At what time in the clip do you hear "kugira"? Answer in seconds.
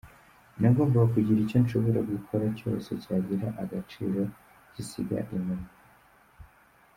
1.13-1.39